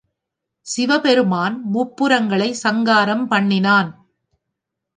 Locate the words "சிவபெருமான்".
0.67-1.57